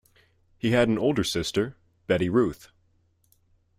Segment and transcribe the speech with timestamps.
[0.57, 2.71] He had an older sister, Betty Ruth.